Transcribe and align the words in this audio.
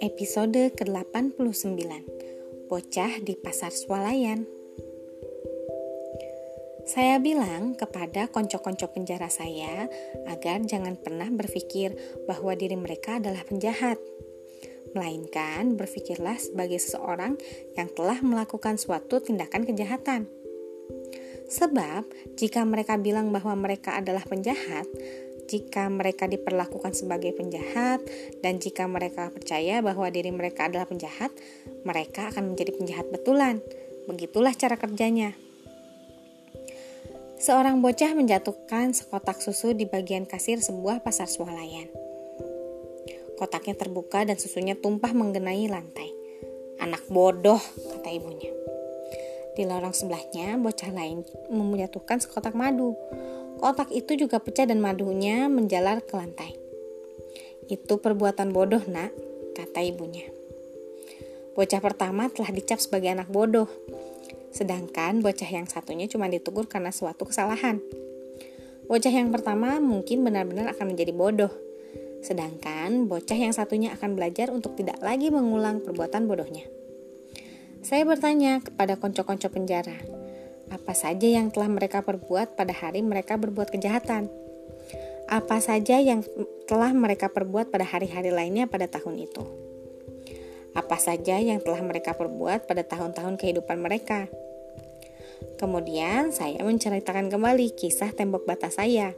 Episode 0.00 0.72
ke-89 0.72 1.84
Bocah 2.72 3.12
di 3.20 3.36
Pasar 3.36 3.76
Swalayan. 3.76 4.48
Saya 6.88 7.20
bilang 7.20 7.76
kepada 7.76 8.32
konco-konco 8.32 8.88
penjara 8.88 9.28
saya 9.28 9.84
agar 10.32 10.64
jangan 10.64 10.96
pernah 10.96 11.28
berpikir 11.28 11.92
bahwa 12.24 12.56
diri 12.56 12.80
mereka 12.80 13.20
adalah 13.20 13.44
penjahat. 13.44 14.00
Melainkan 14.96 15.76
berpikirlah 15.76 16.40
sebagai 16.40 16.80
seseorang 16.80 17.36
yang 17.76 17.92
telah 17.92 18.24
melakukan 18.24 18.80
suatu 18.80 19.20
tindakan 19.20 19.68
kejahatan 19.68 20.43
Sebab 21.48 22.08
jika 22.40 22.64
mereka 22.64 22.96
bilang 22.96 23.28
bahwa 23.30 23.52
mereka 23.54 24.00
adalah 24.00 24.24
penjahat, 24.24 24.88
jika 25.44 25.92
mereka 25.92 26.24
diperlakukan 26.24 26.96
sebagai 26.96 27.36
penjahat, 27.36 28.00
dan 28.40 28.56
jika 28.58 28.88
mereka 28.88 29.28
percaya 29.28 29.84
bahwa 29.84 30.08
diri 30.08 30.32
mereka 30.32 30.72
adalah 30.72 30.88
penjahat, 30.88 31.30
mereka 31.84 32.32
akan 32.32 32.52
menjadi 32.56 32.72
penjahat 32.72 33.06
betulan. 33.12 33.60
Begitulah 34.08 34.56
cara 34.56 34.76
kerjanya. 34.80 35.36
Seorang 37.44 37.84
bocah 37.84 38.16
menjatuhkan 38.16 38.96
sekotak 38.96 39.44
susu 39.44 39.76
di 39.76 39.84
bagian 39.84 40.24
kasir 40.24 40.64
sebuah 40.64 41.04
pasar 41.04 41.28
swalayan. 41.28 41.92
Kotaknya 43.36 43.76
terbuka 43.76 44.24
dan 44.24 44.40
susunya 44.40 44.78
tumpah 44.78 45.12
mengenai 45.12 45.68
lantai. 45.68 46.08
Anak 46.80 47.04
bodoh, 47.12 47.60
kata 47.60 48.08
ibunya. 48.16 48.73
Di 49.54 49.62
lorong 49.62 49.94
sebelahnya, 49.94 50.58
bocah 50.58 50.90
lain 50.90 51.22
menjatuhkan 51.46 52.18
sekotak 52.18 52.58
madu. 52.58 52.98
Kotak 53.62 53.94
itu 53.94 54.18
juga 54.18 54.42
pecah 54.42 54.66
dan 54.66 54.82
madunya 54.82 55.46
menjalar 55.46 56.02
ke 56.02 56.18
lantai. 56.18 56.58
Itu 57.70 58.02
perbuatan 58.02 58.50
bodoh, 58.50 58.82
nak, 58.90 59.14
kata 59.54 59.80
ibunya. 59.86 60.26
Bocah 61.54 61.78
pertama 61.78 62.26
telah 62.34 62.50
dicap 62.50 62.82
sebagai 62.82 63.14
anak 63.14 63.30
bodoh, 63.30 63.70
sedangkan 64.50 65.22
bocah 65.22 65.46
yang 65.46 65.70
satunya 65.70 66.10
cuma 66.10 66.26
ditegur 66.26 66.66
karena 66.66 66.90
suatu 66.90 67.30
kesalahan. 67.30 67.78
Bocah 68.90 69.14
yang 69.14 69.30
pertama 69.30 69.78
mungkin 69.78 70.26
benar-benar 70.26 70.74
akan 70.74 70.92
menjadi 70.92 71.14
bodoh, 71.14 71.54
sedangkan 72.26 73.06
bocah 73.06 73.38
yang 73.38 73.54
satunya 73.54 73.94
akan 73.94 74.18
belajar 74.18 74.50
untuk 74.50 74.74
tidak 74.74 74.98
lagi 74.98 75.30
mengulang 75.30 75.78
perbuatan 75.78 76.26
bodohnya. 76.26 76.66
Saya 77.84 78.08
bertanya 78.08 78.64
kepada 78.64 78.96
konco-konco 78.96 79.52
penjara, 79.52 80.00
apa 80.72 80.96
saja 80.96 81.28
yang 81.28 81.52
telah 81.52 81.68
mereka 81.68 82.00
perbuat 82.00 82.56
pada 82.56 82.72
hari 82.72 83.04
mereka 83.04 83.36
berbuat 83.36 83.68
kejahatan. 83.68 84.32
Apa 85.28 85.60
saja 85.60 86.00
yang 86.00 86.24
telah 86.64 86.96
mereka 86.96 87.28
perbuat 87.28 87.68
pada 87.68 87.84
hari-hari 87.84 88.32
lainnya 88.32 88.64
pada 88.72 88.88
tahun 88.88 89.28
itu. 89.28 89.44
Apa 90.72 90.96
saja 90.96 91.36
yang 91.36 91.60
telah 91.60 91.84
mereka 91.84 92.16
perbuat 92.16 92.64
pada 92.64 92.88
tahun-tahun 92.88 93.36
kehidupan 93.36 93.76
mereka. 93.76 94.32
Kemudian 95.60 96.32
saya 96.32 96.64
menceritakan 96.64 97.28
kembali 97.28 97.76
kisah 97.76 98.16
tembok 98.16 98.48
bata 98.48 98.72
saya. 98.72 99.12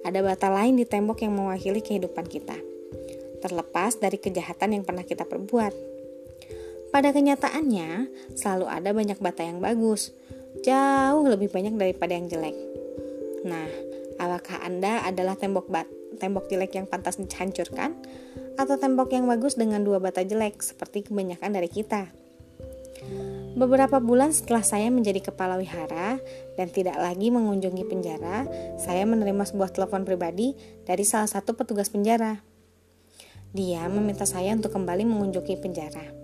Ada 0.00 0.24
bata 0.24 0.48
lain 0.48 0.80
di 0.80 0.88
tembok 0.88 1.28
yang 1.28 1.36
mewakili 1.36 1.84
kehidupan 1.84 2.24
kita. 2.24 2.56
Terlepas 3.44 4.00
dari 4.00 4.16
kejahatan 4.16 4.80
yang 4.80 4.84
pernah 4.88 5.04
kita 5.04 5.28
perbuat. 5.28 5.91
Pada 6.92 7.08
kenyataannya, 7.08 8.12
selalu 8.36 8.68
ada 8.68 8.92
banyak 8.92 9.16
bata 9.16 9.40
yang 9.40 9.64
bagus, 9.64 10.12
jauh 10.60 11.24
lebih 11.24 11.48
banyak 11.48 11.72
daripada 11.80 12.12
yang 12.12 12.28
jelek. 12.28 12.52
Nah, 13.48 13.64
apakah 14.20 14.60
Anda 14.60 15.00
adalah 15.00 15.40
tembok 15.40 15.72
bat, 15.72 15.88
tembok 16.20 16.52
jelek 16.52 16.76
yang 16.76 16.84
pantas 16.84 17.16
dihancurkan 17.16 17.96
atau 18.60 18.76
tembok 18.76 19.08
yang 19.16 19.24
bagus 19.24 19.56
dengan 19.56 19.80
dua 19.80 20.04
bata 20.04 20.20
jelek 20.20 20.60
seperti 20.60 21.08
kebanyakan 21.08 21.56
dari 21.56 21.72
kita? 21.72 22.12
Beberapa 23.56 23.96
bulan 23.96 24.36
setelah 24.36 24.60
saya 24.60 24.92
menjadi 24.92 25.32
kepala 25.32 25.56
wihara 25.56 26.20
dan 26.60 26.68
tidak 26.68 27.00
lagi 27.00 27.32
mengunjungi 27.32 27.88
penjara, 27.88 28.44
saya 28.76 29.08
menerima 29.08 29.48
sebuah 29.48 29.72
telepon 29.72 30.04
pribadi 30.04 30.52
dari 30.84 31.08
salah 31.08 31.28
satu 31.28 31.56
petugas 31.56 31.88
penjara. 31.88 32.44
Dia 33.56 33.88
meminta 33.88 34.28
saya 34.28 34.52
untuk 34.52 34.76
kembali 34.76 35.08
mengunjungi 35.08 35.56
penjara. 35.56 36.21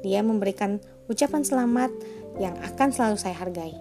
Dia 0.00 0.24
memberikan 0.24 0.80
ucapan 1.10 1.42
selamat 1.44 1.90
yang 2.40 2.56
akan 2.60 2.88
selalu 2.94 3.16
saya 3.20 3.36
hargai. 3.36 3.74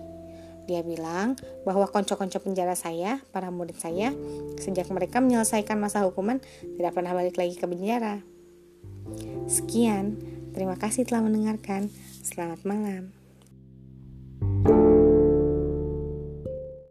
Dia 0.69 0.85
bilang 0.85 1.33
bahwa 1.65 1.89
konco-konco 1.89 2.37
penjara 2.45 2.77
saya, 2.77 3.17
para 3.33 3.49
murid 3.49 3.77
saya, 3.81 4.13
sejak 4.61 4.85
mereka 4.93 5.17
menyelesaikan 5.17 5.81
masa 5.81 6.05
hukuman, 6.05 6.37
tidak 6.77 6.93
pernah 6.93 7.17
balik 7.17 7.41
lagi 7.41 7.57
ke 7.57 7.65
penjara. 7.65 8.21
Sekian, 9.49 10.21
terima 10.53 10.77
kasih 10.77 11.09
telah 11.09 11.25
mendengarkan. 11.25 11.89
Selamat 12.21 12.61
malam. 12.69 13.18